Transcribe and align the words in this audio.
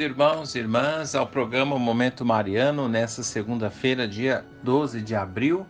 Irmãos 0.00 0.54
e 0.54 0.58
irmãs, 0.58 1.14
ao 1.14 1.26
programa 1.26 1.78
Momento 1.78 2.24
Mariano, 2.24 2.88
nessa 2.88 3.22
segunda-feira, 3.22 4.08
dia 4.08 4.46
12 4.62 5.02
de 5.02 5.14
abril. 5.14 5.66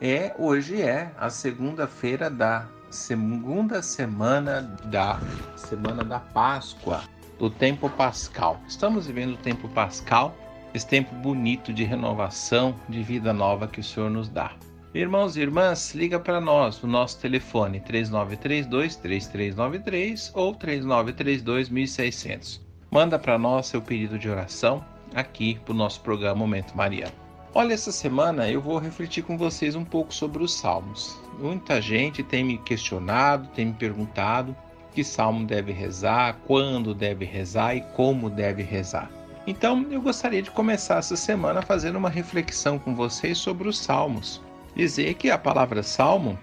É, 0.00 0.32
hoje 0.38 0.80
é 0.80 1.10
a 1.18 1.28
segunda-feira 1.28 2.30
da 2.30 2.68
segunda 2.92 3.82
semana 3.82 4.62
da 4.84 5.18
semana 5.56 6.04
da 6.04 6.20
Páscoa, 6.20 7.02
do 7.40 7.50
tempo 7.50 7.90
pascal. 7.90 8.60
Estamos 8.68 9.08
vivendo 9.08 9.34
o 9.34 9.38
tempo 9.38 9.68
pascal, 9.70 10.32
esse 10.72 10.86
tempo 10.86 11.12
bonito 11.16 11.72
de 11.72 11.82
renovação, 11.82 12.76
de 12.88 13.02
vida 13.02 13.32
nova 13.32 13.66
que 13.66 13.80
o 13.80 13.84
Senhor 13.84 14.08
nos 14.08 14.28
dá. 14.28 14.52
Irmãos 14.94 15.36
e 15.36 15.40
irmãs, 15.40 15.92
liga 15.92 16.20
para 16.20 16.40
nós, 16.40 16.80
o 16.84 16.86
nosso 16.86 17.18
telefone 17.18 17.80
3932 17.80 18.94
3393 18.94 20.30
ou 20.36 20.54
3932 20.54 21.68
1600 21.68 22.71
manda 22.92 23.18
para 23.18 23.38
nós 23.38 23.68
seu 23.68 23.80
pedido 23.80 24.18
de 24.18 24.28
oração 24.28 24.84
aqui 25.14 25.58
para 25.64 25.72
o 25.72 25.76
nosso 25.76 26.02
programa 26.02 26.36
Momento 26.36 26.76
Mariano. 26.76 27.14
Olha, 27.54 27.72
essa 27.72 27.90
semana 27.90 28.50
eu 28.50 28.60
vou 28.60 28.78
refletir 28.78 29.22
com 29.24 29.38
vocês 29.38 29.74
um 29.74 29.84
pouco 29.84 30.12
sobre 30.12 30.42
os 30.42 30.54
salmos. 30.54 31.18
Muita 31.38 31.80
gente 31.80 32.22
tem 32.22 32.44
me 32.44 32.58
questionado, 32.58 33.48
tem 33.54 33.66
me 33.66 33.72
perguntado 33.72 34.54
que 34.94 35.02
salmo 35.02 35.46
deve 35.46 35.72
rezar, 35.72 36.36
quando 36.46 36.94
deve 36.94 37.24
rezar 37.24 37.74
e 37.74 37.80
como 37.94 38.28
deve 38.28 38.62
rezar. 38.62 39.10
Então, 39.46 39.86
eu 39.90 40.02
gostaria 40.02 40.42
de 40.42 40.50
começar 40.50 40.98
essa 40.98 41.16
semana 41.16 41.62
fazendo 41.62 41.96
uma 41.96 42.10
reflexão 42.10 42.78
com 42.78 42.94
vocês 42.94 43.38
sobre 43.38 43.68
os 43.68 43.78
salmos. 43.78 44.42
Dizer 44.76 45.14
que 45.14 45.30
a 45.30 45.38
palavra 45.38 45.82
salmo, 45.82 46.38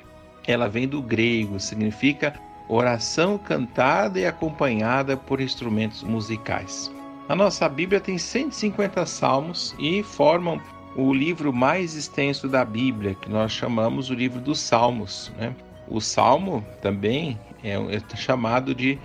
ela 0.47 0.67
vem 0.67 0.87
do 0.87 0.99
grego, 0.99 1.59
significa 1.59 2.33
oração 2.69 3.37
cantada 3.37 4.19
e 4.19 4.25
acompanhada 4.25 5.17
por 5.17 5.41
instrumentos 5.41 6.03
musicais. 6.03 6.91
A 7.27 7.35
nossa 7.35 7.67
Bíblia 7.67 7.99
tem 7.99 8.17
150 8.17 9.05
salmos 9.05 9.75
e 9.79 10.03
formam 10.03 10.61
o 10.95 11.13
livro 11.13 11.51
mais 11.51 11.95
extenso 11.95 12.47
da 12.47 12.63
Bíblia, 12.63 13.15
que 13.15 13.29
nós 13.29 13.51
chamamos 13.51 14.09
o 14.09 14.13
livro 14.13 14.39
dos 14.39 14.59
Salmos. 14.59 15.31
Né? 15.37 15.55
O 15.87 15.99
Salmo 15.99 16.65
também 16.81 17.39
é, 17.63 17.73
é 17.73 18.15
chamado 18.15 18.73
de 18.73 18.97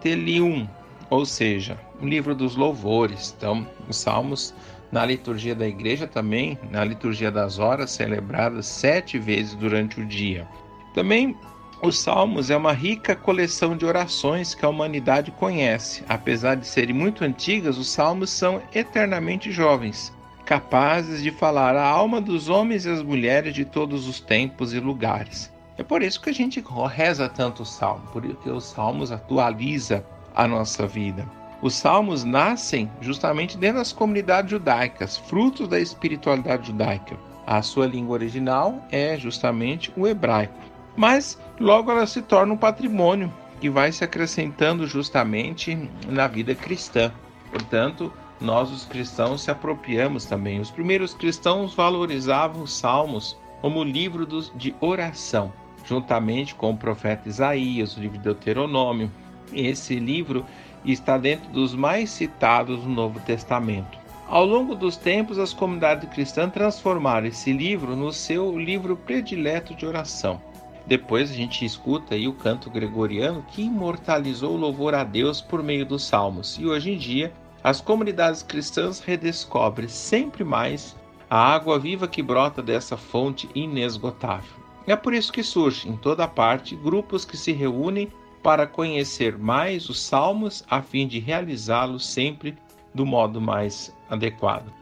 Telium, 0.00 0.68
ou 1.08 1.24
seja, 1.24 1.78
um 2.00 2.08
livro 2.08 2.34
dos 2.34 2.56
louvores. 2.56 3.34
Então, 3.36 3.66
os 3.88 3.96
Salmos 3.96 4.54
na 4.92 5.04
liturgia 5.04 5.54
da 5.54 5.66
igreja 5.66 6.06
também, 6.06 6.58
na 6.70 6.84
liturgia 6.84 7.30
das 7.30 7.58
horas, 7.58 7.90
celebradas 7.90 8.66
sete 8.66 9.18
vezes 9.18 9.54
durante 9.54 10.00
o 10.00 10.06
dia. 10.06 10.46
Também 10.94 11.36
os 11.82 11.98
Salmos 11.98 12.50
é 12.50 12.56
uma 12.56 12.72
rica 12.72 13.16
coleção 13.16 13.74
de 13.74 13.86
orações 13.86 14.54
que 14.54 14.66
a 14.66 14.68
humanidade 14.68 15.30
conhece. 15.30 16.04
Apesar 16.06 16.54
de 16.56 16.66
serem 16.66 16.94
muito 16.94 17.24
antigas, 17.24 17.78
os 17.78 17.88
Salmos 17.88 18.28
são 18.28 18.60
eternamente 18.74 19.50
jovens, 19.50 20.12
capazes 20.44 21.22
de 21.22 21.30
falar 21.30 21.74
a 21.74 21.88
alma 21.88 22.20
dos 22.20 22.50
homens 22.50 22.84
e 22.84 22.90
as 22.90 23.02
mulheres 23.02 23.54
de 23.54 23.64
todos 23.64 24.06
os 24.06 24.20
tempos 24.20 24.74
e 24.74 24.80
lugares. 24.80 25.50
É 25.78 25.82
por 25.82 26.02
isso 26.02 26.20
que 26.20 26.28
a 26.28 26.34
gente 26.34 26.62
reza 26.92 27.30
tanto 27.30 27.62
o 27.62 27.66
Salmo, 27.66 28.02
porque 28.12 28.50
os 28.50 28.64
Salmos 28.64 29.10
atualiza 29.10 30.04
a 30.34 30.46
nossa 30.46 30.86
vida. 30.86 31.26
Os 31.62 31.74
Salmos 31.74 32.24
nascem 32.24 32.90
justamente 33.00 33.56
dentro 33.56 33.78
das 33.78 33.92
comunidades 33.92 34.50
judaicas, 34.50 35.16
frutos 35.16 35.66
da 35.66 35.80
espiritualidade 35.80 36.66
judaica. 36.66 37.16
A 37.46 37.62
sua 37.62 37.86
língua 37.86 38.14
original 38.14 38.86
é 38.90 39.16
justamente 39.16 39.90
o 39.96 40.06
hebraico 40.06 40.69
mas 41.00 41.40
logo 41.58 41.90
ela 41.90 42.06
se 42.06 42.20
torna 42.20 42.52
um 42.52 42.58
patrimônio 42.58 43.32
que 43.58 43.70
vai 43.70 43.90
se 43.90 44.04
acrescentando 44.04 44.86
justamente 44.86 45.88
na 46.06 46.26
vida 46.26 46.54
cristã. 46.54 47.10
Portanto, 47.50 48.12
nós 48.38 48.70
os 48.70 48.84
cristãos 48.84 49.40
se 49.40 49.50
apropriamos 49.50 50.26
também. 50.26 50.60
Os 50.60 50.70
primeiros 50.70 51.14
cristãos 51.14 51.72
valorizavam 51.72 52.62
os 52.62 52.74
salmos 52.74 53.34
como 53.62 53.82
livro 53.82 54.26
de 54.54 54.74
oração, 54.78 55.50
juntamente 55.86 56.54
com 56.54 56.70
o 56.70 56.76
profeta 56.76 57.30
Isaías, 57.30 57.96
o 57.96 58.00
livro 58.00 58.18
de 58.18 58.24
Deuteronômio. 58.24 59.10
Esse 59.54 59.98
livro 59.98 60.44
está 60.84 61.16
dentro 61.16 61.50
dos 61.50 61.74
mais 61.74 62.10
citados 62.10 62.84
no 62.84 62.90
Novo 62.90 63.18
Testamento. 63.20 63.98
Ao 64.28 64.44
longo 64.44 64.74
dos 64.74 64.98
tempos, 64.98 65.38
as 65.38 65.54
comunidades 65.54 66.10
cristãs 66.10 66.52
transformaram 66.52 67.26
esse 67.26 67.54
livro 67.54 67.96
no 67.96 68.12
seu 68.12 68.58
livro 68.58 68.98
predileto 68.98 69.74
de 69.74 69.86
oração. 69.86 70.49
Depois 70.86 71.30
a 71.30 71.34
gente 71.34 71.64
escuta 71.64 72.14
aí 72.14 72.26
o 72.26 72.32
canto 72.32 72.70
gregoriano 72.70 73.44
que 73.48 73.62
imortalizou 73.62 74.54
o 74.54 74.56
louvor 74.56 74.94
a 74.94 75.04
Deus 75.04 75.40
por 75.40 75.62
meio 75.62 75.86
dos 75.86 76.04
salmos. 76.04 76.58
E 76.58 76.66
hoje 76.66 76.92
em 76.92 76.98
dia, 76.98 77.32
as 77.62 77.80
comunidades 77.80 78.42
cristãs 78.42 79.00
redescobrem 79.00 79.88
sempre 79.88 80.42
mais 80.42 80.96
a 81.28 81.38
água 81.38 81.78
viva 81.78 82.08
que 82.08 82.22
brota 82.22 82.60
dessa 82.60 82.96
fonte 82.96 83.48
inesgotável. 83.54 84.60
É 84.86 84.96
por 84.96 85.14
isso 85.14 85.32
que 85.32 85.42
surge 85.42 85.88
em 85.88 85.96
toda 85.96 86.26
parte 86.26 86.74
grupos 86.74 87.24
que 87.24 87.36
se 87.36 87.52
reúnem 87.52 88.10
para 88.42 88.66
conhecer 88.66 89.38
mais 89.38 89.88
os 89.88 90.00
salmos 90.00 90.64
a 90.68 90.82
fim 90.82 91.06
de 91.06 91.18
realizá-los 91.20 92.06
sempre 92.06 92.56
do 92.94 93.06
modo 93.06 93.40
mais 93.40 93.94
adequado. 94.08 94.72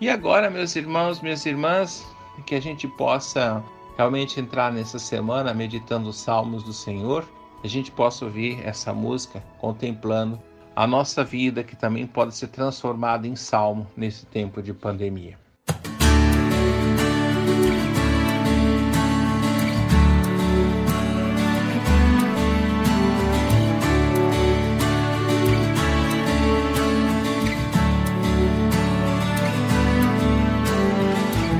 E 0.00 0.08
agora, 0.08 0.50
meus 0.50 0.74
irmãos, 0.74 1.20
minhas 1.20 1.46
irmãs, 1.46 2.04
que 2.46 2.54
a 2.54 2.60
gente 2.60 2.88
possa 2.88 3.62
realmente 3.96 4.40
entrar 4.40 4.72
nessa 4.72 4.98
semana 4.98 5.52
meditando 5.54 6.08
os 6.08 6.16
salmos 6.16 6.62
do 6.62 6.72
Senhor, 6.72 7.24
a 7.62 7.68
gente 7.68 7.90
possa 7.90 8.24
ouvir 8.24 8.60
essa 8.64 8.92
música 8.92 9.42
contemplando 9.60 10.40
a 10.74 10.86
nossa 10.86 11.22
vida 11.22 11.62
que 11.62 11.76
também 11.76 12.06
pode 12.06 12.34
ser 12.34 12.48
transformada 12.48 13.26
em 13.26 13.36
salmo 13.36 13.86
nesse 13.96 14.26
tempo 14.26 14.62
de 14.62 14.72
pandemia. 14.72 15.38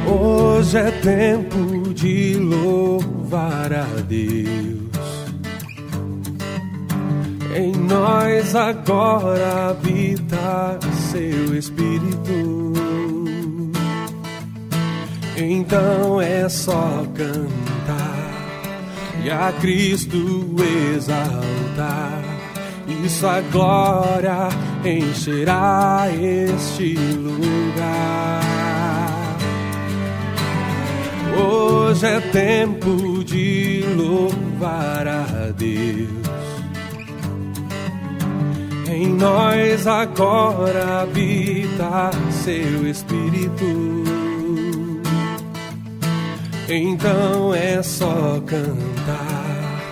Hoje 0.08 0.78
é 0.78 0.90
tempo 0.90 1.81
de 1.92 2.34
louvar 2.34 3.72
a 3.72 3.84
Deus. 4.08 4.92
Em 7.54 7.72
nós 7.72 8.54
agora 8.54 9.70
habita 9.70 10.78
seu 11.10 11.56
Espírito. 11.56 12.72
Então 15.36 16.20
é 16.20 16.48
só 16.48 17.04
cantar 17.14 18.12
e 19.24 19.30
a 19.30 19.52
Cristo 19.60 20.56
exaltar. 20.94 22.22
Isso 23.04 23.26
a 23.26 23.40
glória 23.40 24.48
encherá 24.84 26.06
este 26.10 26.96
lugar. 26.96 28.41
Hoje 31.92 32.06
é 32.06 32.20
tempo 32.20 33.22
de 33.22 33.84
louvar 33.94 35.06
a 35.06 35.52
Deus. 35.54 36.08
Em 38.88 39.08
nós 39.08 39.86
agora 39.86 41.02
habita 41.02 42.10
seu 42.30 42.88
Espírito. 42.88 44.04
Então 46.66 47.54
é 47.54 47.82
só 47.82 48.40
cantar 48.46 49.82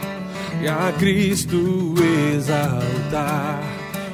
e 0.62 0.68
a 0.68 0.94
Cristo 0.98 1.94
exaltar. 2.34 3.60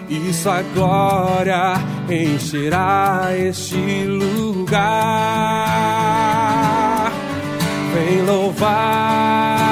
Isso 0.08 0.50
a 0.50 0.60
glória 0.74 1.74
encherá 2.10 3.28
este 3.38 4.06
lugar 4.06 5.46
vem 8.06 8.22
louvar, 8.22 9.65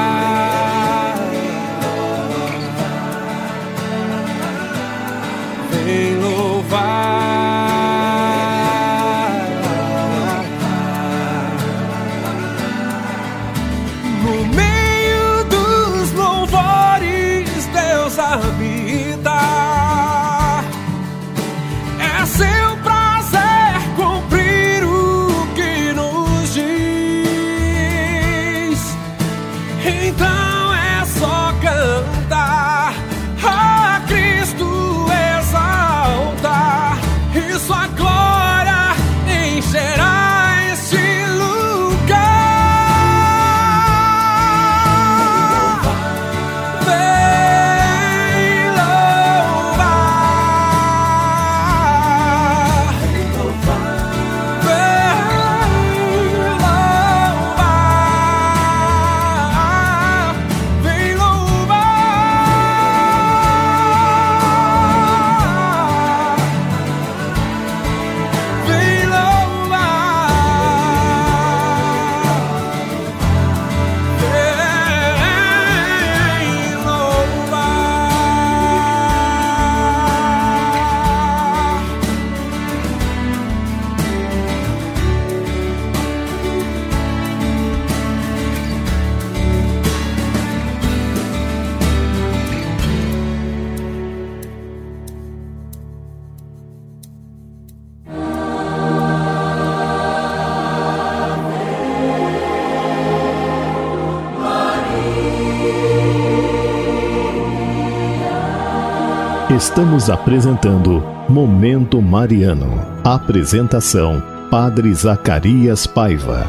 Estamos 109.64 110.10
apresentando 110.10 111.00
Momento 111.26 112.00
Mariano. 112.02 112.66
Apresentação: 113.02 114.22
Padre 114.50 114.92
Zacarias 114.92 115.86
Paiva. 115.86 116.46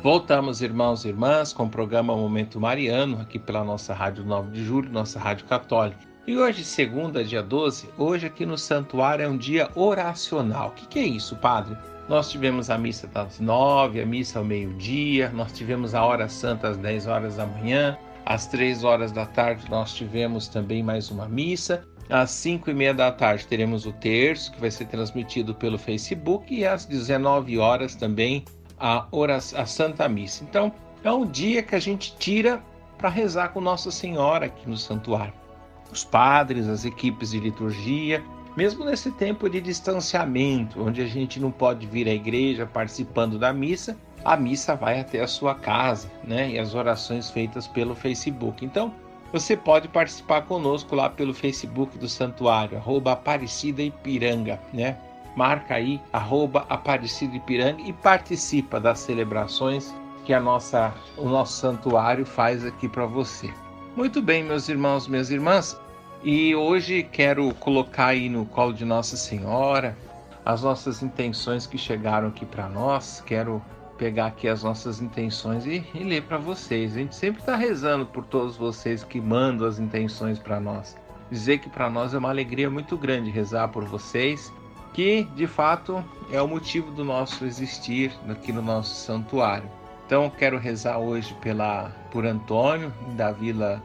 Voltamos, 0.00 0.62
irmãos 0.62 1.04
e 1.04 1.08
irmãs, 1.08 1.52
com 1.52 1.64
o 1.64 1.68
programa 1.68 2.16
Momento 2.16 2.60
Mariano, 2.60 3.20
aqui 3.20 3.40
pela 3.40 3.64
nossa 3.64 3.92
Rádio 3.92 4.24
9 4.24 4.52
de 4.52 4.64
Julho, 4.64 4.88
nossa 4.88 5.18
Rádio 5.18 5.46
Católica. 5.46 6.13
E 6.26 6.38
hoje, 6.38 6.64
segunda, 6.64 7.22
dia 7.22 7.42
12, 7.42 7.90
hoje 7.98 8.26
aqui 8.26 8.46
no 8.46 8.56
Santuário 8.56 9.26
é 9.26 9.28
um 9.28 9.36
dia 9.36 9.68
oracional. 9.74 10.68
O 10.68 10.70
que, 10.72 10.86
que 10.86 10.98
é 10.98 11.04
isso, 11.04 11.36
padre? 11.36 11.76
Nós 12.08 12.30
tivemos 12.30 12.70
a 12.70 12.78
missa 12.78 13.06
das 13.06 13.40
nove, 13.40 14.00
a 14.00 14.06
missa 14.06 14.38
ao 14.38 14.44
meio-dia, 14.44 15.28
nós 15.34 15.52
tivemos 15.52 15.94
a 15.94 16.02
hora 16.02 16.26
santa 16.26 16.68
às 16.68 16.78
10 16.78 17.06
horas 17.08 17.36
da 17.36 17.44
manhã, 17.44 17.98
às 18.24 18.46
3 18.46 18.84
horas 18.84 19.12
da 19.12 19.26
tarde 19.26 19.68
nós 19.68 19.92
tivemos 19.92 20.48
também 20.48 20.82
mais 20.82 21.10
uma 21.10 21.28
missa. 21.28 21.84
Às 22.08 22.30
5 22.30 22.70
e 22.70 22.74
meia 22.74 22.94
da 22.94 23.12
tarde 23.12 23.46
teremos 23.46 23.84
o 23.84 23.92
terço, 23.92 24.50
que 24.52 24.60
vai 24.60 24.70
ser 24.70 24.86
transmitido 24.86 25.54
pelo 25.54 25.78
Facebook, 25.78 26.54
e 26.54 26.66
às 26.66 26.86
19 26.86 27.58
horas 27.58 27.94
também 27.94 28.46
a, 28.80 29.06
oração, 29.10 29.60
a 29.60 29.66
Santa 29.66 30.08
Missa. 30.08 30.42
Então, 30.42 30.72
é 31.02 31.12
um 31.12 31.26
dia 31.26 31.62
que 31.62 31.74
a 31.74 31.80
gente 31.80 32.16
tira 32.16 32.62
para 32.96 33.10
rezar 33.10 33.50
com 33.50 33.60
Nossa 33.60 33.90
Senhora 33.90 34.46
aqui 34.46 34.66
no 34.66 34.76
santuário. 34.76 35.43
Os 35.90 36.04
padres, 36.04 36.68
as 36.68 36.84
equipes 36.84 37.30
de 37.30 37.40
liturgia, 37.40 38.22
mesmo 38.56 38.84
nesse 38.84 39.10
tempo 39.10 39.48
de 39.48 39.60
distanciamento, 39.60 40.82
onde 40.82 41.02
a 41.02 41.06
gente 41.06 41.40
não 41.40 41.50
pode 41.50 41.86
vir 41.86 42.08
à 42.08 42.12
igreja 42.12 42.66
participando 42.66 43.38
da 43.38 43.52
missa, 43.52 43.96
a 44.24 44.36
missa 44.36 44.74
vai 44.74 45.00
até 45.00 45.20
a 45.20 45.26
sua 45.26 45.54
casa, 45.54 46.10
né? 46.22 46.50
E 46.50 46.58
as 46.58 46.74
orações 46.74 47.30
feitas 47.30 47.66
pelo 47.66 47.94
Facebook. 47.94 48.64
Então, 48.64 48.94
você 49.32 49.56
pode 49.56 49.88
participar 49.88 50.42
conosco 50.42 50.94
lá 50.94 51.10
pelo 51.10 51.34
Facebook 51.34 51.98
do 51.98 52.08
Santuário, 52.08 52.78
arroba 52.78 53.12
Aparecida 53.12 53.82
Ipiranga, 53.82 54.60
né? 54.72 54.96
Marca 55.36 55.74
aí, 55.74 56.00
arroba 56.12 56.64
Aparecida 56.68 57.36
Ipiranga 57.36 57.82
e 57.82 57.92
participa 57.92 58.78
das 58.78 59.00
celebrações 59.00 59.92
que 60.24 60.32
a 60.32 60.40
nossa, 60.40 60.94
o 61.18 61.28
nosso 61.28 61.54
santuário 61.54 62.24
faz 62.24 62.64
aqui 62.64 62.88
para 62.88 63.04
você. 63.04 63.52
Muito 63.96 64.20
bem, 64.20 64.42
meus 64.42 64.68
irmãos, 64.68 65.06
minhas 65.06 65.30
irmãs, 65.30 65.80
e 66.24 66.52
hoje 66.52 67.04
quero 67.04 67.54
colocar 67.54 68.06
aí 68.06 68.28
no 68.28 68.44
colo 68.44 68.72
de 68.72 68.84
Nossa 68.84 69.16
Senhora 69.16 69.96
as 70.44 70.64
nossas 70.64 71.00
intenções 71.00 71.64
que 71.64 71.78
chegaram 71.78 72.26
aqui 72.26 72.44
para 72.44 72.68
nós. 72.68 73.22
Quero 73.24 73.62
pegar 73.96 74.26
aqui 74.26 74.48
as 74.48 74.64
nossas 74.64 75.00
intenções 75.00 75.64
e, 75.64 75.86
e 75.94 76.02
ler 76.02 76.24
para 76.24 76.38
vocês. 76.38 76.96
A 76.96 76.98
gente 76.98 77.14
sempre 77.14 77.40
está 77.40 77.54
rezando 77.54 78.04
por 78.04 78.24
todos 78.24 78.56
vocês 78.56 79.04
que 79.04 79.20
mandam 79.20 79.64
as 79.64 79.78
intenções 79.78 80.40
para 80.40 80.58
nós. 80.58 80.96
Dizer 81.30 81.58
que 81.58 81.70
para 81.70 81.88
nós 81.88 82.14
é 82.14 82.18
uma 82.18 82.30
alegria 82.30 82.68
muito 82.68 82.96
grande 82.96 83.30
rezar 83.30 83.68
por 83.68 83.84
vocês, 83.84 84.52
que 84.92 85.22
de 85.36 85.46
fato 85.46 86.04
é 86.32 86.42
o 86.42 86.48
motivo 86.48 86.90
do 86.90 87.04
nosso 87.04 87.44
existir 87.44 88.12
aqui 88.28 88.52
no 88.52 88.60
nosso 88.60 88.92
santuário. 88.92 89.70
Então 90.14 90.30
quero 90.30 90.56
rezar 90.58 90.98
hoje 90.98 91.34
pela 91.40 91.90
por 92.12 92.24
Antônio 92.24 92.94
da 93.16 93.32
Vila 93.32 93.82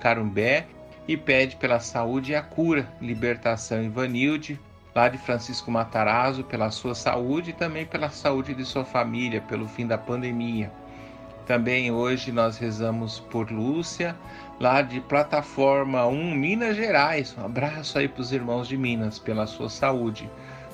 Carumbé 0.00 0.66
e 1.06 1.18
pede 1.18 1.56
pela 1.56 1.78
saúde 1.78 2.32
e 2.32 2.34
a 2.34 2.40
cura, 2.40 2.88
libertação 2.98 3.82
Ivanilde, 3.82 4.58
lá 4.94 5.06
de 5.10 5.18
Francisco 5.18 5.70
Matarazzo, 5.70 6.44
pela 6.44 6.70
sua 6.70 6.94
saúde 6.94 7.50
e 7.50 7.52
também 7.52 7.84
pela 7.84 8.08
saúde 8.08 8.54
de 8.54 8.64
sua 8.64 8.86
família, 8.86 9.42
pelo 9.42 9.68
fim 9.68 9.86
da 9.86 9.98
pandemia. 9.98 10.72
Também 11.44 11.92
hoje 11.92 12.32
nós 12.32 12.56
rezamos 12.56 13.20
por 13.20 13.50
Lúcia, 13.50 14.16
lá 14.58 14.80
de 14.80 14.98
Plataforma 15.02 16.06
1, 16.06 16.34
Minas 16.36 16.74
Gerais. 16.74 17.36
Um 17.36 17.44
abraço 17.44 17.98
aí 17.98 18.08
para 18.08 18.22
os 18.22 18.32
irmãos 18.32 18.66
de 18.66 18.78
Minas, 18.78 19.18
pela 19.18 19.46
sua 19.46 19.68
saúde. 19.68 20.26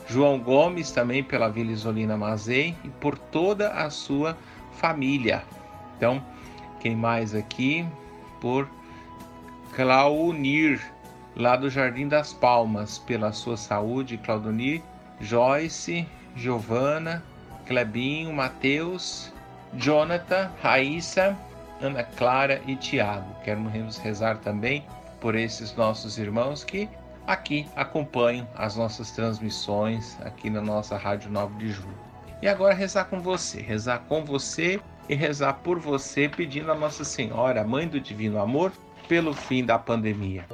João 0.09 0.39
Gomes, 0.39 0.93
também 0.93 1.25
pela 1.25 1.49
Vila 1.49 1.73
Isolina 1.73 2.17
Mazei 2.17 2.77
e 2.85 2.89
por 2.89 3.19
toda 3.19 3.71
a 3.71 3.91
sua 3.91 4.39
família. 4.77 5.43
Então, 5.97 6.23
quem 6.81 6.95
mais 6.95 7.35
aqui? 7.35 7.87
Por 8.41 8.69
Claunir, 9.75 10.81
lá 11.35 11.57
do 11.57 11.69
Jardim 11.69 12.09
das 12.09 12.33
Palmas, 12.33 12.99
pela 12.99 13.33
sua 13.33 13.57
saúde, 13.57 14.17
Claudonir, 14.19 14.83
Joyce, 15.21 16.07
Giovana, 16.35 17.23
Clebinho, 17.67 18.33
Mateus, 18.33 19.33
Jonathan, 19.75 20.51
Raíssa, 20.63 21.37
Ana 21.81 22.05
Clara 22.05 22.63
e 22.67 22.77
Tiago. 22.77 23.35
Queremos 23.43 23.99
rezar 23.99 24.39
também 24.39 24.85
por 25.21 25.35
esses 25.35 25.75
nossos 25.75 26.19
irmãos 26.19 26.65
que 26.65 26.89
aqui 27.27 27.67
acompanham 27.75 28.47
as 28.55 28.77
nossas 28.77 29.11
transmissões 29.11 30.17
aqui 30.23 30.49
na 30.49 30.61
nossa 30.61 30.97
Rádio 30.97 31.31
9 31.31 31.55
de 31.59 31.73
Julho. 31.73 32.07
E 32.47 32.49
agora 32.49 32.75
rezar 32.75 33.07
com 33.07 33.21
você, 33.21 33.61
rezar 33.61 34.05
com 34.09 34.25
você 34.25 34.79
e 35.09 35.17
rezar 35.17 35.55
por 35.65 35.81
você, 35.81 36.29
pedindo 36.29 36.71
a 36.71 36.77
Nossa 36.77 37.03
Senhora, 37.03 37.65
Mãe 37.65 37.89
do 37.89 38.01
Divino 38.01 38.41
Amor, 38.41 38.71
pelo 39.09 39.35
fim 39.35 39.65
da 39.65 39.77
pandemia. 39.81 40.47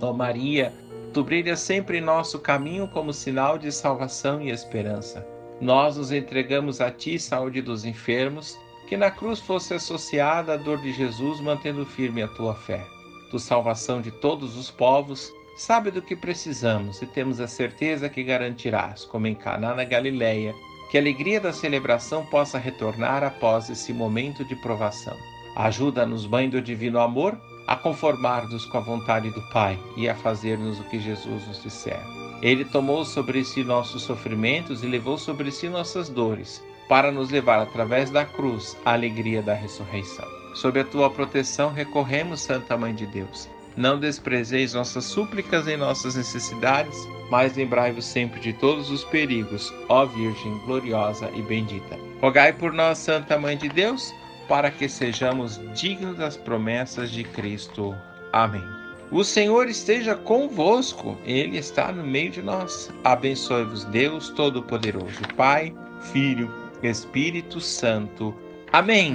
Ó 0.00 0.12
Maria, 0.12 0.74
tu 1.14 1.22
brilhas 1.22 1.60
sempre 1.60 1.98
em 1.98 2.00
nosso 2.00 2.40
caminho 2.40 2.88
como 2.88 3.12
sinal 3.12 3.56
de 3.56 3.70
salvação 3.70 4.42
e 4.42 4.50
esperança. 4.50 5.24
Nós 5.60 5.96
nos 5.96 6.10
entregamos 6.10 6.80
a 6.80 6.90
ti, 6.90 7.20
saúde 7.20 7.62
dos 7.62 7.84
enfermos, 7.84 8.58
que 8.88 8.96
na 8.96 9.12
cruz 9.12 9.38
fosse 9.38 9.74
associada 9.74 10.54
a 10.54 10.56
dor 10.56 10.78
de 10.78 10.92
Jesus, 10.92 11.40
mantendo 11.40 11.86
firme 11.86 12.20
a 12.20 12.26
tua 12.26 12.56
fé. 12.56 12.97
Tu, 13.30 13.38
salvação 13.38 14.00
de 14.00 14.10
todos 14.10 14.56
os 14.56 14.70
povos, 14.70 15.32
sabe 15.56 15.90
do 15.90 16.00
que 16.00 16.16
precisamos 16.16 17.02
e 17.02 17.06
temos 17.06 17.40
a 17.40 17.48
certeza 17.48 18.08
que 18.08 18.22
garantirás, 18.22 19.04
como 19.04 19.26
em 19.26 19.34
Caná 19.34 19.74
na 19.74 19.84
Galileia, 19.84 20.54
que 20.90 20.96
a 20.96 21.00
alegria 21.00 21.40
da 21.40 21.52
celebração 21.52 22.24
possa 22.26 22.58
retornar 22.58 23.22
após 23.22 23.68
esse 23.68 23.92
momento 23.92 24.44
de 24.44 24.56
provação. 24.56 25.16
Ajuda-nos, 25.56 26.26
Mãe 26.26 26.48
do 26.48 26.62
Divino 26.62 27.00
Amor, 27.00 27.38
a 27.66 27.76
conformar-nos 27.76 28.64
com 28.64 28.78
a 28.78 28.80
vontade 28.80 29.30
do 29.30 29.42
Pai 29.50 29.78
e 29.96 30.08
a 30.08 30.14
fazer-nos 30.14 30.80
o 30.80 30.84
que 30.84 30.98
Jesus 30.98 31.46
nos 31.46 31.62
disser. 31.62 32.00
Ele 32.40 32.64
tomou 32.64 33.04
sobre 33.04 33.44
si 33.44 33.64
nossos 33.64 34.02
sofrimentos 34.02 34.82
e 34.82 34.86
levou 34.86 35.18
sobre 35.18 35.50
si 35.50 35.68
nossas 35.68 36.08
dores. 36.08 36.62
para 36.88 37.12
nos 37.12 37.30
levar 37.30 37.60
através 37.60 38.10
da 38.10 38.24
cruz 38.24 38.76
à 38.84 38.94
alegria 38.94 39.42
da 39.42 39.52
ressurreição. 39.52 40.37
Sob 40.60 40.80
a 40.80 40.84
tua 40.84 41.08
proteção 41.08 41.72
recorremos, 41.72 42.40
Santa 42.40 42.76
Mãe 42.76 42.92
de 42.92 43.06
Deus. 43.06 43.48
Não 43.76 43.96
desprezeis 43.96 44.74
nossas 44.74 45.04
súplicas 45.04 45.68
em 45.68 45.76
nossas 45.76 46.16
necessidades, 46.16 46.96
mas 47.30 47.56
lembrai-vos 47.56 48.04
sempre 48.04 48.40
de 48.40 48.52
todos 48.54 48.90
os 48.90 49.04
perigos, 49.04 49.72
ó 49.88 50.04
Virgem 50.04 50.58
gloriosa 50.66 51.30
e 51.32 51.42
bendita. 51.42 51.96
Rogai 52.20 52.52
por 52.52 52.72
nós, 52.72 52.98
Santa 52.98 53.38
Mãe 53.38 53.56
de 53.56 53.68
Deus, 53.68 54.12
para 54.48 54.68
que 54.68 54.88
sejamos 54.88 55.60
dignos 55.76 56.16
das 56.16 56.36
promessas 56.36 57.12
de 57.12 57.22
Cristo. 57.22 57.94
Amém. 58.32 58.64
O 59.12 59.22
Senhor 59.22 59.68
esteja 59.68 60.16
convosco, 60.16 61.16
Ele 61.24 61.56
está 61.56 61.92
no 61.92 62.02
meio 62.02 62.32
de 62.32 62.42
nós. 62.42 62.92
Abençoe-vos, 63.04 63.84
Deus 63.84 64.30
Todo-Poderoso, 64.30 65.22
Pai, 65.36 65.72
Filho, 66.12 66.52
Espírito 66.82 67.60
Santo. 67.60 68.34
Amém. 68.72 69.14